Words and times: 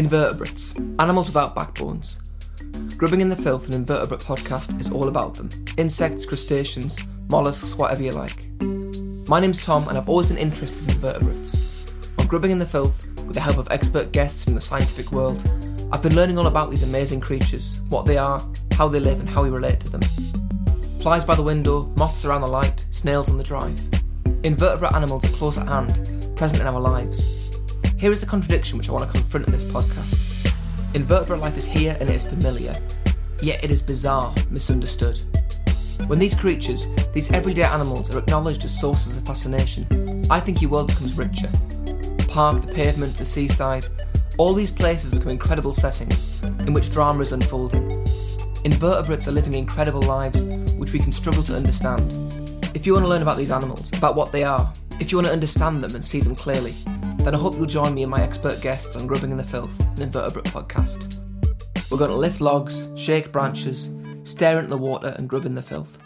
Invertebrates, 0.00 0.74
animals 0.98 1.26
without 1.26 1.54
backbones. 1.54 2.20
Grubbing 2.96 3.20
in 3.20 3.28
the 3.28 3.36
Filth, 3.36 3.68
an 3.68 3.74
invertebrate 3.74 4.22
podcast, 4.22 4.80
is 4.80 4.90
all 4.90 5.08
about 5.08 5.34
them 5.34 5.50
insects, 5.76 6.24
crustaceans, 6.24 6.96
mollusks, 7.28 7.74
whatever 7.74 8.02
you 8.02 8.12
like. 8.12 8.48
My 9.28 9.40
name's 9.40 9.62
Tom, 9.62 9.86
and 9.88 9.98
I've 9.98 10.08
always 10.08 10.28
been 10.28 10.38
interested 10.38 10.88
in 10.88 10.94
invertebrates. 10.94 11.86
On 12.18 12.26
Grubbing 12.26 12.50
in 12.50 12.58
the 12.58 12.64
Filth, 12.64 13.06
with 13.26 13.34
the 13.34 13.42
help 13.42 13.58
of 13.58 13.68
expert 13.70 14.10
guests 14.10 14.42
from 14.42 14.54
the 14.54 14.60
scientific 14.62 15.12
world, 15.12 15.44
I've 15.92 16.02
been 16.02 16.16
learning 16.16 16.38
all 16.38 16.46
about 16.46 16.70
these 16.70 16.82
amazing 16.82 17.20
creatures, 17.20 17.82
what 17.90 18.06
they 18.06 18.16
are, 18.16 18.42
how 18.72 18.88
they 18.88 19.00
live, 19.00 19.20
and 19.20 19.28
how 19.28 19.42
we 19.42 19.50
relate 19.50 19.80
to 19.80 19.90
them. 19.90 20.00
Flies 21.00 21.26
by 21.26 21.34
the 21.34 21.42
window, 21.42 21.92
moths 21.98 22.24
around 22.24 22.40
the 22.40 22.46
light, 22.46 22.86
snails 22.88 23.28
on 23.28 23.36
the 23.36 23.44
drive. 23.44 23.78
Invertebrate 24.44 24.94
animals 24.94 25.26
are 25.26 25.36
close 25.36 25.58
at 25.58 25.68
hand, 25.68 26.36
present 26.38 26.62
in 26.62 26.66
our 26.66 26.80
lives, 26.80 27.39
here 28.00 28.10
is 28.10 28.18
the 28.18 28.26
contradiction 28.26 28.78
which 28.78 28.88
I 28.88 28.92
want 28.92 29.12
to 29.12 29.18
confront 29.18 29.44
in 29.44 29.52
this 29.52 29.64
podcast. 29.64 30.54
Invertebrate 30.94 31.38
life 31.38 31.58
is 31.58 31.66
here 31.66 31.98
and 32.00 32.08
it 32.08 32.14
is 32.14 32.24
familiar, 32.24 32.74
yet 33.42 33.62
it 33.62 33.70
is 33.70 33.82
bizarre, 33.82 34.34
misunderstood. 34.48 35.20
When 36.06 36.18
these 36.18 36.34
creatures, 36.34 36.86
these 37.12 37.30
everyday 37.30 37.64
animals, 37.64 38.10
are 38.10 38.18
acknowledged 38.18 38.64
as 38.64 38.80
sources 38.80 39.18
of 39.18 39.26
fascination, 39.26 40.24
I 40.30 40.40
think 40.40 40.62
your 40.62 40.70
world 40.70 40.88
becomes 40.88 41.18
richer. 41.18 41.48
The 41.48 42.26
park, 42.26 42.62
the 42.62 42.72
pavement, 42.72 43.18
the 43.18 43.26
seaside, 43.26 43.86
all 44.38 44.54
these 44.54 44.70
places 44.70 45.12
become 45.12 45.28
incredible 45.28 45.74
settings 45.74 46.42
in 46.66 46.72
which 46.72 46.90
drama 46.90 47.20
is 47.20 47.32
unfolding. 47.32 47.90
Invertebrates 48.64 49.28
are 49.28 49.32
living 49.32 49.52
incredible 49.52 50.02
lives 50.02 50.42
which 50.78 50.94
we 50.94 51.00
can 51.00 51.12
struggle 51.12 51.42
to 51.42 51.54
understand. 51.54 52.00
If 52.74 52.86
you 52.86 52.94
want 52.94 53.04
to 53.04 53.10
learn 53.10 53.20
about 53.20 53.36
these 53.36 53.50
animals, 53.50 53.92
about 53.94 54.16
what 54.16 54.32
they 54.32 54.42
are, 54.42 54.72
if 55.00 55.12
you 55.12 55.18
want 55.18 55.26
to 55.26 55.34
understand 55.34 55.84
them 55.84 55.94
and 55.94 56.02
see 56.02 56.20
them 56.20 56.34
clearly, 56.34 56.72
then 57.24 57.34
I 57.34 57.38
hope 57.38 57.56
you'll 57.56 57.66
join 57.66 57.94
me 57.94 58.02
and 58.02 58.10
my 58.10 58.22
expert 58.22 58.60
guests 58.62 58.96
on 58.96 59.06
Grubbing 59.06 59.30
in 59.30 59.36
the 59.36 59.44
Filth, 59.44 59.78
an 59.96 60.02
invertebrate 60.02 60.46
podcast. 60.46 61.20
We're 61.90 61.98
going 61.98 62.10
to 62.10 62.16
lift 62.16 62.40
logs, 62.40 62.88
shake 62.96 63.30
branches, 63.30 63.94
stare 64.24 64.58
into 64.58 64.70
the 64.70 64.78
water, 64.78 65.14
and 65.18 65.28
grub 65.28 65.44
in 65.44 65.54
the 65.54 65.62
filth. 65.62 65.98